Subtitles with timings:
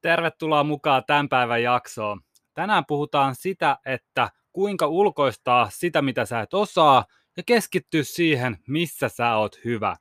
[0.00, 2.20] Tervetuloa mukaan tämän päivän jaksoon.
[2.54, 7.04] Tänään puhutaan sitä, että kuinka ulkoistaa sitä, mitä sä et osaa,
[7.36, 9.96] ja keskittyä siihen, missä sä oot hyvä.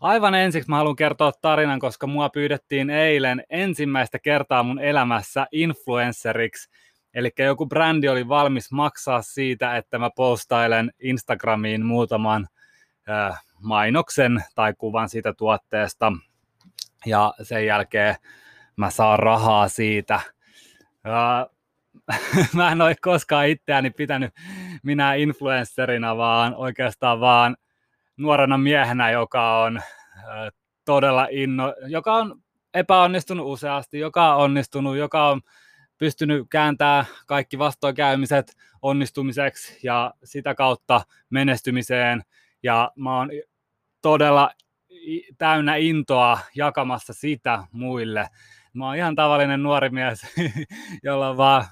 [0.00, 6.70] Aivan ensiksi mä haluan kertoa tarinan, koska mua pyydettiin eilen ensimmäistä kertaa mun elämässä influenceriksi.
[7.14, 12.48] Eli joku brändi oli valmis maksaa siitä, että mä postailen Instagramiin muutaman
[13.08, 16.12] äh, mainoksen tai kuvan siitä tuotteesta.
[17.06, 18.16] Ja sen jälkeen
[18.76, 20.20] mä saan rahaa siitä.
[21.04, 21.50] Ja,
[22.54, 24.34] mä en ole koskaan itseäni pitänyt
[24.82, 27.56] minä influencerina, vaan oikeastaan vaan
[28.16, 29.80] nuorena miehenä, joka on
[30.84, 32.42] todella inno, joka on
[32.74, 35.40] epäonnistunut useasti, joka on onnistunut, joka on
[35.98, 41.00] pystynyt kääntämään kaikki vastoinkäymiset onnistumiseksi ja sitä kautta
[41.30, 42.22] menestymiseen.
[42.62, 43.30] Ja mä oon
[44.02, 44.50] todella
[45.38, 48.28] täynnä intoa jakamassa sitä muille.
[48.74, 50.26] Mä oon ihan tavallinen nuori mies,
[51.02, 51.64] jolla on vaan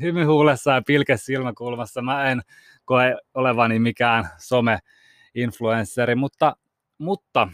[0.00, 2.02] hymy huulessa ja pilke silmäkulmassa.
[2.02, 2.42] Mä en
[2.84, 6.56] koe olevani mikään some-influensseri, mutta,
[6.98, 7.48] mutta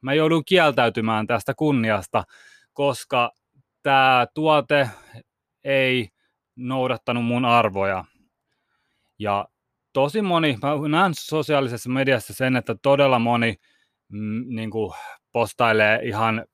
[0.00, 2.24] mä joudun kieltäytymään tästä kunniasta,
[2.72, 3.32] koska
[3.82, 4.90] tämä tuote
[5.64, 6.08] ei
[6.56, 8.04] noudattanut mun arvoja.
[9.18, 9.48] Ja
[9.92, 13.54] tosi moni, mä näen sosiaalisessa mediassa sen, että todella moni
[14.08, 14.94] mm, niin kuin
[15.32, 16.44] postailee ihan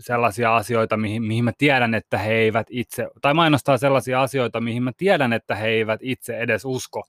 [0.00, 4.82] sellaisia asioita, mihin, mihin mä tiedän, että he eivät itse, tai mainostaa sellaisia asioita, mihin
[4.82, 7.04] mä tiedän, että he eivät itse edes usko.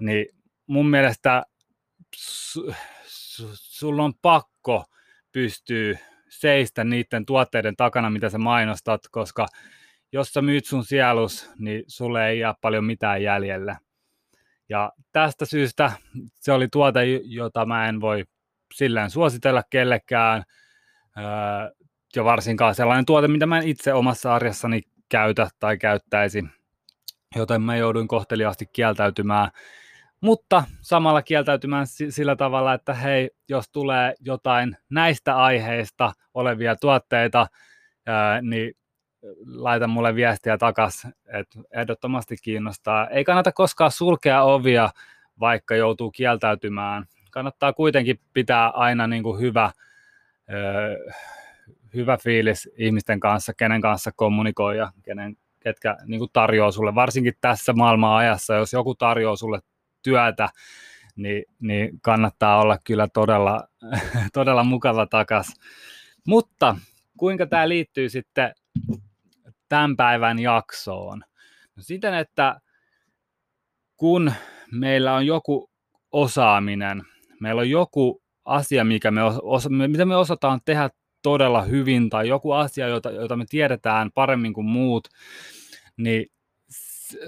[0.00, 0.26] Niin
[0.66, 1.42] mun mielestä
[2.16, 2.74] su,
[3.06, 4.84] su, sulla on pakko
[5.32, 9.46] pystyä seistä niiden tuotteiden takana, mitä sä mainostat, koska
[10.12, 13.76] jos sä myyt sun sielus, niin sulle ei jää paljon mitään jäljellä.
[14.68, 15.92] Ja tästä syystä
[16.40, 18.24] se oli tuote, jota mä en voi
[18.74, 20.42] silleen suositella kellekään,
[22.16, 26.44] ja varsinkaan sellainen tuote, mitä mä en itse omassa arjessani käytä tai käyttäisi,
[27.36, 29.50] joten mä jouduin kohteliaasti kieltäytymään,
[30.20, 37.46] mutta samalla kieltäytymään sillä tavalla, että hei, jos tulee jotain näistä aiheista olevia tuotteita,
[38.42, 38.74] niin
[39.46, 43.08] laita mulle viestiä takas, että ehdottomasti kiinnostaa.
[43.08, 44.90] Ei kannata koskaan sulkea ovia,
[45.40, 47.04] vaikka joutuu kieltäytymään.
[47.30, 49.70] Kannattaa kuitenkin pitää aina niin kuin hyvä,
[51.94, 57.34] hyvä fiilis ihmisten kanssa, kenen kanssa kommunikoi ja kenen, ketkä niin kuin tarjoaa sulle, varsinkin
[57.40, 59.60] tässä maailman ajassa, jos joku tarjoaa sulle
[60.02, 60.48] työtä,
[61.16, 63.68] niin, niin kannattaa olla kyllä todella,
[64.32, 65.54] todella mukava takas.
[66.26, 66.76] Mutta
[67.16, 68.54] kuinka tämä liittyy sitten
[69.68, 71.24] tämän päivän jaksoon?
[71.76, 72.60] No siten, että
[73.96, 74.32] kun
[74.72, 75.70] meillä on joku
[76.12, 77.02] osaaminen,
[77.40, 80.90] meillä on joku asia, mikä me osa, mitä me osataan tehdä
[81.22, 85.08] todella hyvin, tai joku asia, jota, jota me tiedetään paremmin kuin muut,
[85.96, 86.26] niin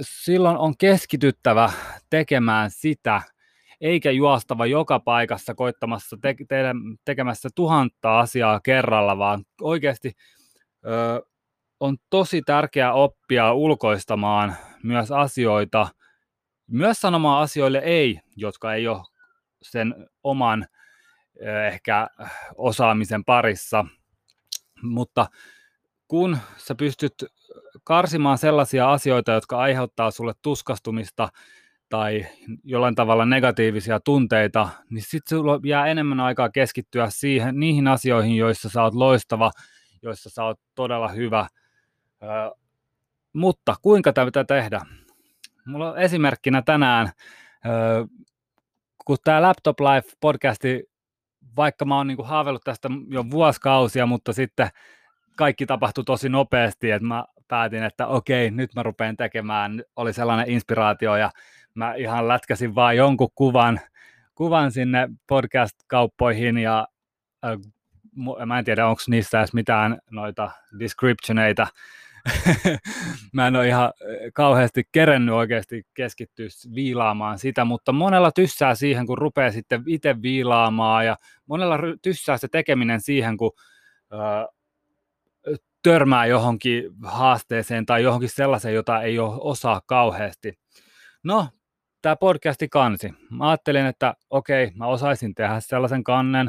[0.00, 1.72] silloin on keskityttävä
[2.10, 3.22] tekemään sitä,
[3.80, 10.12] eikä juostava joka paikassa koittamassa te- te- tekemässä tuhatta asiaa kerralla, vaan oikeasti
[10.86, 11.22] ö,
[11.80, 15.88] on tosi tärkeää oppia ulkoistamaan myös asioita,
[16.70, 19.02] myös sanomaan asioille ei, jotka ei ole
[19.62, 20.66] sen oman
[21.66, 22.06] ehkä
[22.56, 23.84] osaamisen parissa,
[24.82, 25.26] mutta
[26.08, 27.14] kun sä pystyt
[27.84, 31.28] karsimaan sellaisia asioita, jotka aiheuttaa sulle tuskastumista
[31.88, 32.26] tai
[32.64, 38.68] jollain tavalla negatiivisia tunteita, niin sitten sulla jää enemmän aikaa keskittyä siihen, niihin asioihin, joissa
[38.68, 39.50] sä oot loistava,
[40.02, 41.46] joissa sä oot todella hyvä.
[43.32, 44.80] mutta kuinka tätä tehdä?
[45.66, 47.10] Mulla on esimerkkinä tänään,
[49.04, 50.84] kun tämä Laptop Life podcasti,
[51.56, 54.68] vaikka mä oon niinku haaveillut tästä jo vuosikausia, mutta sitten
[55.36, 60.50] kaikki tapahtui tosi nopeasti, että mä päätin, että okei, nyt mä rupean tekemään, oli sellainen
[60.50, 61.30] inspiraatio ja
[61.74, 63.80] mä ihan lätkäsin vaan jonkun kuvan,
[64.34, 66.88] kuvan sinne podcast-kauppoihin ja
[67.44, 71.66] äh, mä en tiedä, onko niissä edes mitään noita descriptioneita,
[73.32, 73.92] mä en ole ihan
[74.34, 81.06] kauheasti kerennyt oikeasti keskittyä viilaamaan sitä, mutta monella tyssää siihen, kun rupeaa sitten itse viilaamaan
[81.06, 81.16] ja
[81.46, 83.52] monella tyssää se tekeminen siihen, kun
[85.82, 90.52] törmää johonkin haasteeseen tai johonkin sellaiseen, jota ei ole osaa kauheasti.
[91.22, 91.48] No,
[92.02, 93.14] tämä podcasti kansi.
[93.30, 96.46] Mä ajattelin, että okei, mä osaisin tehdä sellaisen kannen.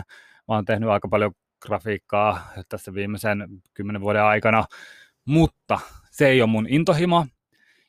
[0.48, 1.31] Mä oon tehnyt aika paljon
[1.62, 4.66] grafiikkaa tässä viimeisen kymmenen vuoden aikana,
[5.25, 5.80] mutta
[6.12, 7.25] se ei ole mun intohimo.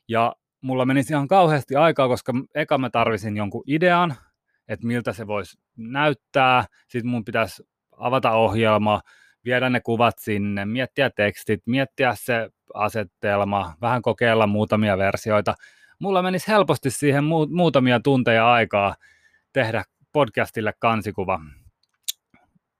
[0.09, 4.15] Ja mulla menisi ihan kauheasti aikaa, koska eka mä tarvisin jonkun idean,
[4.69, 6.65] että miltä se voisi näyttää.
[6.89, 7.63] Sitten mun pitäisi
[7.97, 9.01] avata ohjelma,
[9.45, 15.55] viedä ne kuvat sinne, miettiä tekstit, miettiä se asetelma, vähän kokeilla muutamia versioita.
[15.99, 18.95] Mulla menisi helposti siihen mu- muutamia tunteja aikaa
[19.53, 21.41] tehdä podcastille kansikuva.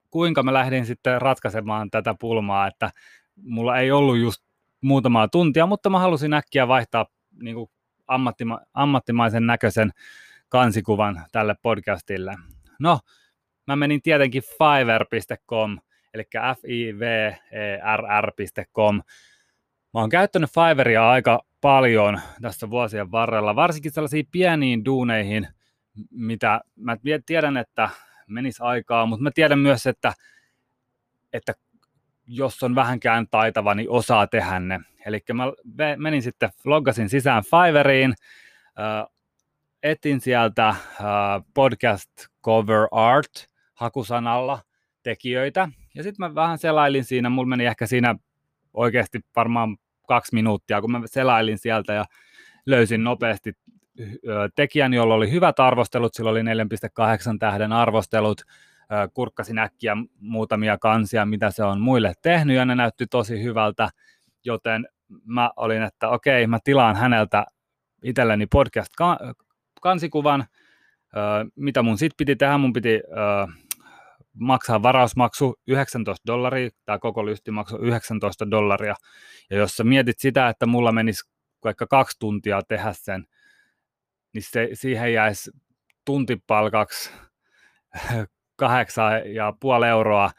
[0.09, 2.91] Kuinka mä lähdin sitten ratkaisemaan tätä pulmaa, että
[3.35, 4.46] mulla ei ollut just
[4.81, 7.05] muutamaa tuntia, mutta mä halusin äkkiä vaihtaa
[7.41, 7.69] niin kuin
[8.07, 9.91] ammattima- ammattimaisen näköisen
[10.49, 12.35] kansikuvan tälle podcastille.
[12.79, 12.99] No,
[13.67, 15.77] mä menin tietenkin fiverr.com,
[16.13, 16.23] eli
[16.57, 19.01] f i v e r r.com.
[19.93, 25.47] Mä oon käyttänyt Fiverria aika paljon tässä vuosien varrella, varsinkin sellaisiin pieniin duuneihin,
[26.11, 27.89] mitä mä tiedän, että
[28.27, 30.13] menisi aikaa, mutta mä tiedän myös, että,
[31.33, 31.53] että
[32.27, 34.79] jos on vähänkään taitava, niin osaa tehdä ne.
[35.05, 35.43] Eli mä
[35.97, 38.13] menin sitten, loggasin sisään Fiveriin,
[39.83, 40.75] etin sieltä
[41.53, 42.11] podcast
[42.43, 44.59] cover art hakusanalla
[45.03, 48.15] tekijöitä, ja sitten mä vähän selailin siinä, mulla meni ehkä siinä
[48.73, 49.77] oikeasti varmaan
[50.07, 52.05] kaksi minuuttia, kun mä selailin sieltä ja
[52.65, 53.53] löysin nopeasti
[54.55, 56.45] tekijän, jolla oli hyvät arvostelut, sillä oli 4,8
[57.39, 58.41] tähden arvostelut,
[59.13, 63.89] kurkkasin äkkiä muutamia kansia, mitä se on muille tehnyt, ja ne näytti tosi hyvältä,
[64.45, 64.87] joten
[65.25, 67.45] mä olin, että okei, mä tilaan häneltä
[68.03, 70.45] itselleni podcast-kansikuvan,
[71.55, 73.01] mitä mun sitten piti tehdä, mun piti
[74.33, 78.95] maksaa varausmaksu 19 dollaria, tämä koko lysti maksoi 19 dollaria,
[79.49, 81.29] ja jos sä mietit sitä, että mulla menisi
[81.63, 83.25] vaikka kaksi tuntia tehdä sen,
[84.33, 85.51] niin se, siihen jäisi
[86.05, 87.11] tuntipalkaksi
[88.57, 90.31] kahdeksan ja puoli euroa,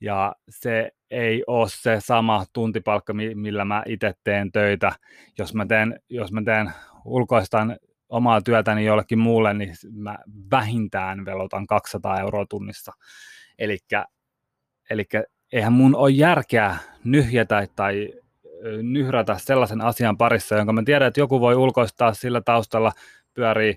[0.00, 4.92] ja se ei ole se sama tuntipalkka, millä mä itse teen töitä.
[5.38, 6.72] Jos mä teen, jos mä teen
[7.04, 7.76] ulkoistan
[8.08, 10.18] omaa työtäni jollekin muulle, niin mä
[10.50, 12.92] vähintään velotan 200 euroa tunnissa.
[13.58, 13.78] Eli
[15.52, 18.12] eihän mun ole järkeä nyhjätä tai
[18.82, 22.92] nyhrätä sellaisen asian parissa, jonka mä tiedän, että joku voi ulkoistaa sillä taustalla,
[23.34, 23.74] pyörii,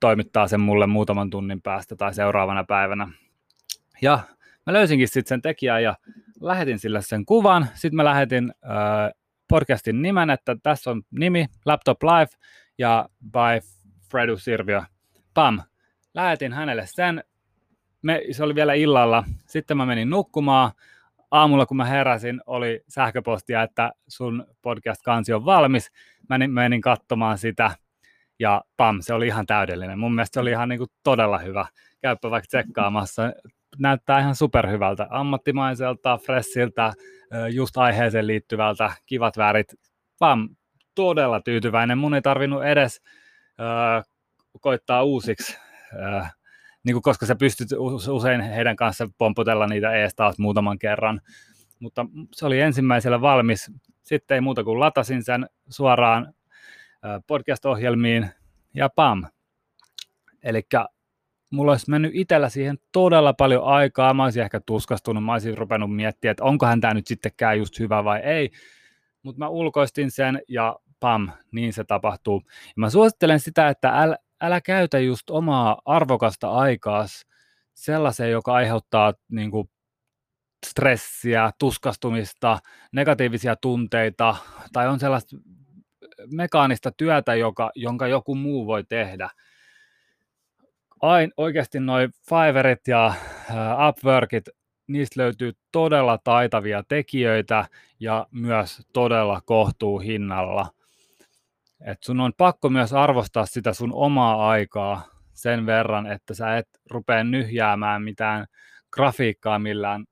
[0.00, 3.08] toimittaa sen mulle muutaman tunnin päästä tai seuraavana päivänä.
[4.02, 4.18] Ja
[4.66, 5.96] mä löysinkin sitten sen tekijän ja
[6.40, 7.66] lähetin sille sen kuvan.
[7.74, 9.12] Sitten mä lähetin äh,
[9.48, 12.30] podcastin nimen, että tässä on nimi Laptop Live
[12.78, 13.68] ja by
[14.10, 14.82] Fredu Sirvio.
[15.34, 15.60] Pam.
[16.14, 17.24] Lähetin hänelle sen.
[18.02, 19.24] Me, se oli vielä illalla.
[19.46, 20.70] Sitten mä menin nukkumaan.
[21.30, 25.90] Aamulla kun mä heräsin, oli sähköpostia, että sun podcast-kansi on valmis.
[26.28, 27.70] Mä menin, menin katsomaan sitä
[28.38, 29.98] ja pam, se oli ihan täydellinen.
[29.98, 31.66] Mun mielestä se oli ihan niin kuin todella hyvä.
[32.02, 33.32] Käypä vaikka tsekkaamassa.
[33.78, 36.92] Näyttää ihan superhyvältä, ammattimaiselta, fressiltä,
[37.52, 39.74] just aiheeseen liittyvältä, kivat värit.
[40.18, 40.48] Pam,
[40.94, 41.98] todella tyytyväinen.
[41.98, 43.02] Mun ei tarvinnut edes
[43.60, 44.04] äh,
[44.60, 45.58] koittaa uusiksi,
[46.02, 46.34] äh,
[46.84, 47.68] niin kuin koska sä pystyt
[48.10, 51.20] usein heidän kanssa pomputella niitä ees taas muutaman kerran.
[51.80, 53.70] Mutta se oli ensimmäisellä valmis.
[54.02, 56.34] Sitten ei muuta kuin latasin sen suoraan
[57.26, 58.30] podcast-ohjelmiin
[58.74, 59.24] ja pam.
[60.42, 60.62] Eli
[61.50, 65.96] mulla olisi mennyt itsellä siihen todella paljon aikaa, mä olisin ehkä tuskastunut, mä olisin rupennut
[65.96, 68.50] miettimään, että onkohan tämä nyt sittenkään just hyvä vai ei,
[69.22, 72.42] mutta mä ulkoistin sen ja pam, niin se tapahtuu.
[72.46, 77.04] Ja mä suosittelen sitä, että älä, älä käytä just omaa arvokasta aikaa
[77.74, 79.70] sellaiseen, joka aiheuttaa niin kuin,
[80.66, 82.58] stressiä, tuskastumista,
[82.92, 84.36] negatiivisia tunteita
[84.72, 85.36] tai on sellaista
[86.32, 89.30] mekaanista työtä, joka, jonka joku muu voi tehdä.
[91.02, 93.14] Ain, oikeasti noin Fiverrit ja
[93.88, 94.48] Upworkit,
[94.86, 97.64] niistä löytyy todella taitavia tekijöitä
[98.00, 100.66] ja myös todella kohtuu hinnalla.
[101.86, 105.02] Et sun on pakko myös arvostaa sitä sun omaa aikaa
[105.32, 108.46] sen verran, että sä et rupea nyhjäämään mitään
[108.92, 110.04] grafiikkaa millään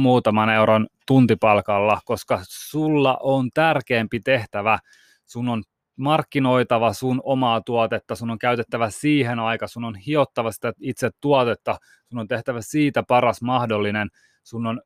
[0.00, 4.78] muutaman euron tuntipalkalla, koska sulla on tärkeämpi tehtävä.
[5.26, 5.62] Sun on
[5.96, 11.78] markkinoitava sun omaa tuotetta, sun on käytettävä siihen aika, sun on hiottava sitä itse tuotetta,
[12.04, 14.08] sun on tehtävä siitä paras mahdollinen,
[14.42, 14.82] sun on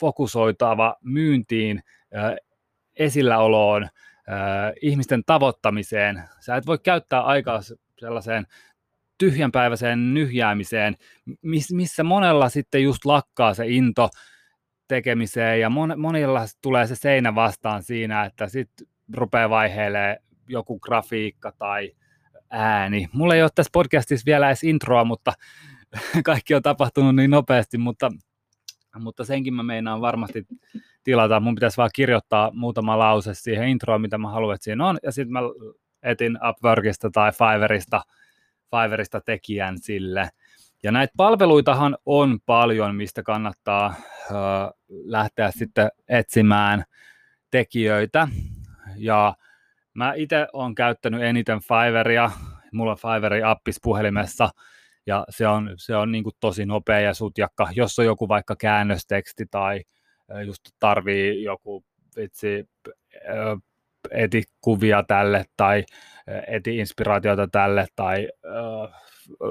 [0.00, 1.82] fokusoitava myyntiin,
[2.96, 3.88] esilläoloon,
[4.82, 6.22] ihmisten tavoittamiseen.
[6.40, 7.60] Sä et voi käyttää aikaa
[8.00, 8.46] sellaiseen
[9.18, 10.96] tyhjänpäiväiseen nyhjäämiseen,
[11.72, 14.08] missä monella sitten just lakkaa se into
[14.88, 20.16] tekemiseen ja mon, monilla tulee se seinä vastaan siinä, että sitten rupeaa vaiheilemaan
[20.48, 21.92] joku grafiikka tai
[22.50, 23.08] ääni.
[23.12, 25.32] Mulla ei ole tässä podcastissa vielä edes introa, mutta
[26.24, 28.12] kaikki on tapahtunut niin nopeasti, mutta,
[28.98, 30.46] mutta senkin mä meinaan varmasti
[31.04, 31.40] tilata.
[31.40, 35.12] Mun pitäisi vaan kirjoittaa muutama lause siihen introon, mitä mä haluan, että siinä on, ja
[35.12, 35.40] sitten mä
[36.02, 38.02] etin Upworkista tai Fiverrista,
[38.70, 40.28] Fiverrista tekijän sille.
[40.82, 43.94] Ja näitä palveluitahan on paljon, mistä kannattaa
[44.30, 44.34] ö,
[44.88, 46.84] lähteä sitten etsimään
[47.50, 48.28] tekijöitä.
[48.98, 49.34] Ja
[49.94, 52.30] mä itse olen käyttänyt eniten Fiverria,
[52.72, 54.48] mulla on Fiveri appis puhelimessa,
[55.06, 57.68] ja se on, se on niin kuin tosi nopea ja sutjakka.
[57.74, 59.80] Jos on joku vaikka käännösteksti tai
[60.46, 61.84] just tarvii joku
[62.16, 62.68] vitsi,
[64.10, 65.84] eti kuvia tälle tai
[66.46, 68.28] eti inspiraatiota tälle tai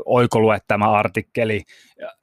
[0.06, 1.64] oikolue tämä artikkeli,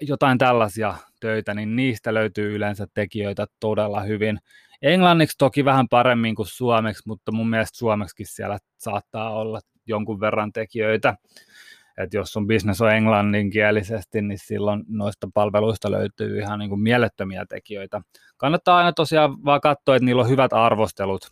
[0.00, 4.38] jotain tällaisia töitä, niin niistä löytyy yleensä tekijöitä todella hyvin.
[4.82, 10.52] Englanniksi toki vähän paremmin kuin suomeksi, mutta mun mielestä suomeksi siellä saattaa olla jonkun verran
[10.52, 11.16] tekijöitä.
[11.98, 17.46] Et jos sun business on englanninkielisesti, niin silloin noista palveluista löytyy ihan niin kuin mielettömiä
[17.48, 18.00] tekijöitä.
[18.36, 21.26] Kannattaa aina tosiaan vaan katsoa, että niillä on hyvät arvostelut.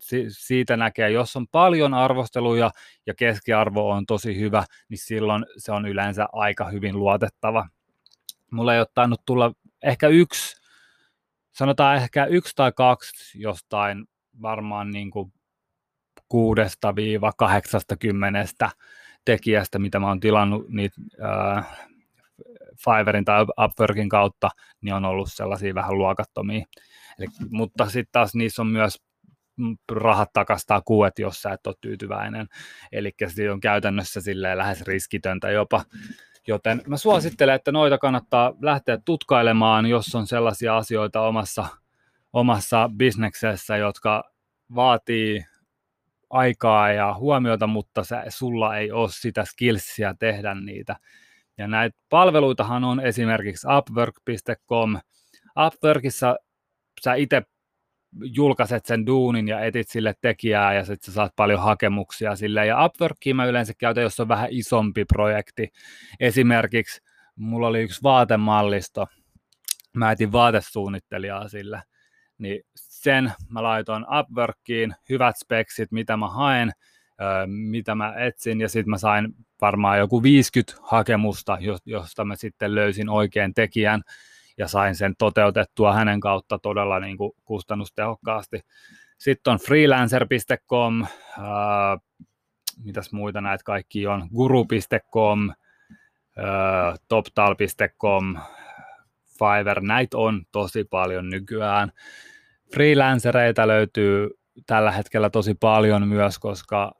[0.00, 2.70] Si- siitä näkee, jos on paljon arvosteluja
[3.06, 7.68] ja keskiarvo on tosi hyvä, niin silloin se on yleensä aika hyvin luotettava.
[8.50, 10.61] Mulla ei ole tainnut tulla ehkä yksi,
[11.52, 14.04] sanotaan ehkä yksi tai kaksi jostain
[14.42, 15.32] varmaan niin kuin
[16.28, 17.96] kuudesta viiva kahdeksasta
[19.24, 20.96] tekijästä, mitä mä oon tilannut niitä
[21.56, 21.88] äh,
[22.84, 24.48] Fiverrin tai Upworkin kautta,
[24.80, 26.64] niin on ollut sellaisia vähän luokattomia.
[27.18, 28.98] Eli, mutta sitten taas niissä on myös
[29.92, 32.46] rahat takastaa kuuet, jos sä et ole tyytyväinen.
[32.92, 35.84] Eli se on käytännössä silleen lähes riskitöntä jopa.
[36.46, 41.66] Joten mä suosittelen, että noita kannattaa lähteä tutkailemaan, jos on sellaisia asioita omassa,
[42.32, 44.24] omassa bisneksessä, jotka
[44.74, 45.44] vaatii
[46.30, 50.96] aikaa ja huomiota, mutta sä, sulla ei ole sitä skillsia tehdä niitä.
[51.58, 54.96] Ja näitä palveluitahan on esimerkiksi upwork.com.
[55.66, 56.36] Upworkissa
[57.00, 57.42] sä itse
[58.20, 62.66] julkaiset sen duunin ja etit sille tekijää ja sitten sä saat paljon hakemuksia sille.
[62.66, 65.68] Ja Upworkia mä yleensä käytän, jos on vähän isompi projekti.
[66.20, 67.02] Esimerkiksi
[67.36, 69.06] mulla oli yksi vaatemallisto,
[69.96, 71.82] mä etin vaatesuunnittelijaa sille,
[72.38, 76.72] niin sen mä laitoin Upworkiin, hyvät speksit, mitä mä haen,
[77.46, 83.08] mitä mä etsin, ja sitten mä sain varmaan joku 50 hakemusta, josta mä sitten löysin
[83.08, 84.02] oikean tekijän,
[84.58, 88.60] ja sain sen toteutettua hänen kautta todella niin kuin kustannustehokkaasti.
[89.18, 91.10] Sitten on freelancer.com, äh,
[92.84, 98.36] mitäs muita näitä kaikki on, guru.com, äh, toptal.com,
[99.38, 101.92] Fiverr, näitä on tosi paljon nykyään.
[102.74, 104.30] Freelancereita löytyy
[104.66, 106.92] tällä hetkellä tosi paljon myös, koska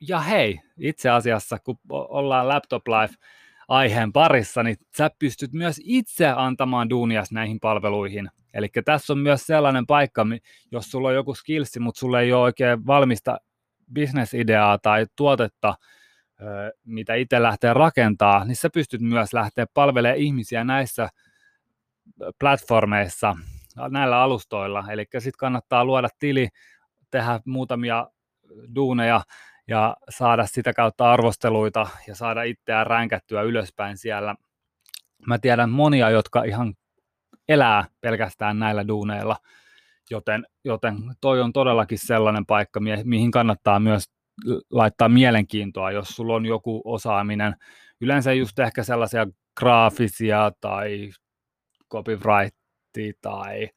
[0.00, 3.14] ja hei, itse asiassa kun ollaan Laptop Life
[3.68, 8.28] aiheen parissa, niin sä pystyt myös itse antamaan duunias näihin palveluihin.
[8.54, 10.26] Eli tässä on myös sellainen paikka,
[10.72, 13.38] jos sulla on joku skillsi, mutta sulla ei ole oikein valmista
[13.92, 15.74] bisnesideaa tai tuotetta,
[16.84, 21.08] mitä itse lähtee rakentaa, niin sä pystyt myös lähteä palvelemaan ihmisiä näissä
[22.40, 23.36] platformeissa,
[23.90, 24.84] näillä alustoilla.
[24.90, 26.48] Eli sitten kannattaa luoda tili,
[27.10, 28.10] tehdä muutamia
[28.74, 29.20] duuneja
[29.68, 34.34] ja saada sitä kautta arvosteluita ja saada itseään ränkättyä ylöspäin siellä.
[35.26, 36.74] Mä tiedän monia, jotka ihan
[37.48, 39.36] elää pelkästään näillä duuneilla,
[40.10, 44.04] joten, joten toi on todellakin sellainen paikka, mihin kannattaa myös
[44.70, 47.56] laittaa mielenkiintoa, jos sulla on joku osaaminen.
[48.00, 51.10] Yleensä just ehkä sellaisia graafisia tai
[51.92, 52.56] copyright
[53.20, 53.68] tai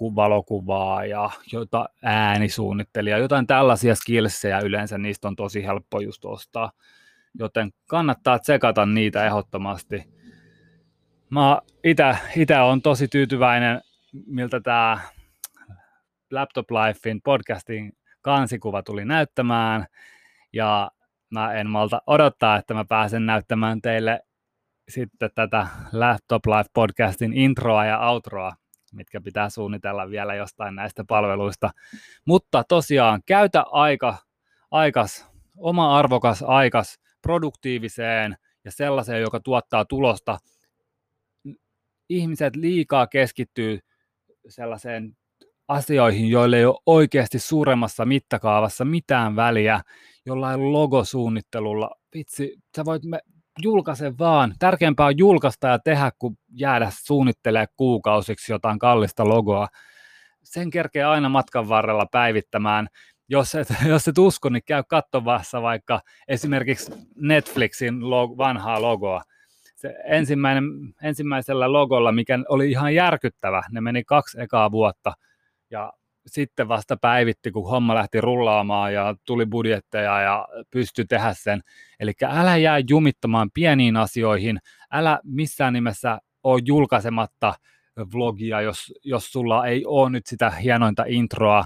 [0.00, 6.72] valokuvaa ja jota äänisuunnittelija, jotain tällaisia skillsejä yleensä, niistä on tosi helppo just ostaa.
[7.38, 10.04] Joten kannattaa tsekata niitä ehdottomasti.
[11.30, 11.58] Mä
[12.34, 13.80] itse on tosi tyytyväinen,
[14.26, 14.98] miltä tämä
[16.30, 19.86] Laptop Lifein podcastin kansikuva tuli näyttämään.
[20.52, 20.90] Ja
[21.30, 24.20] mä en malta odottaa, että mä pääsen näyttämään teille
[24.88, 28.52] sitten tätä Laptop Life podcastin introa ja outroa
[28.92, 31.70] mitkä pitää suunnitella vielä jostain näistä palveluista.
[32.24, 34.16] Mutta tosiaan käytä aika,
[34.70, 40.38] aikas, oma arvokas aikas produktiiviseen ja sellaiseen, joka tuottaa tulosta.
[42.08, 43.78] Ihmiset liikaa keskittyy
[44.48, 45.16] sellaiseen
[45.68, 49.80] asioihin, joille ei ole oikeasti suuremmassa mittakaavassa mitään väliä,
[50.26, 51.90] jollain logosuunnittelulla.
[52.14, 53.20] Vitsi, sä voit me
[53.58, 54.54] julkaise vaan.
[54.58, 59.68] Tärkeämpää on julkaista ja tehdä, kuin jäädä suunnittelee kuukausiksi jotain kallista logoa.
[60.42, 62.88] Sen kerkee aina matkan varrella päivittämään.
[63.28, 69.22] Jos et, jos et usko, niin käy katsomassa vaikka esimerkiksi Netflixin log, vanhaa logoa.
[69.74, 70.64] Se ensimmäinen,
[71.02, 75.12] ensimmäisellä logolla, mikä oli ihan järkyttävä, ne meni kaksi ekaa vuotta,
[75.70, 75.92] ja
[76.26, 81.60] sitten vasta päivitti, kun homma lähti rullaamaan ja tuli budjetteja ja pystyi tehdä sen.
[82.00, 84.58] Eli älä jää jumittamaan pieniin asioihin,
[84.92, 87.54] älä missään nimessä ole julkaisematta
[88.14, 91.64] vlogia, jos, jos sulla ei ole nyt sitä hienointa introa,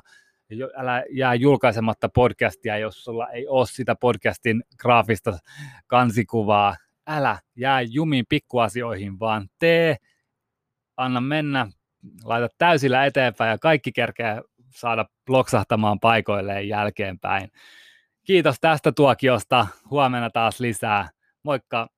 [0.77, 5.39] älä jää julkaisematta podcastia, jos sulla ei ole sitä podcastin graafista
[5.87, 9.97] kansikuvaa, älä jää jumiin pikkuasioihin, vaan tee,
[10.97, 11.67] anna mennä,
[12.25, 17.51] laita täysillä eteenpäin ja kaikki kerkeä saada bloksahtamaan paikoilleen jälkeenpäin.
[18.25, 19.67] Kiitos tästä tuokiosta.
[19.91, 21.09] Huomenna taas lisää.
[21.43, 21.96] Moikka!